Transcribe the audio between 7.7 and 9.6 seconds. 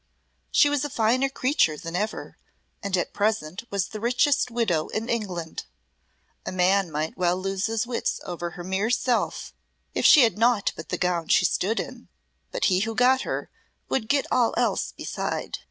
wits over her mere self